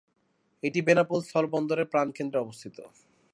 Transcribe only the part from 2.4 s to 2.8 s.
অবস্থিত।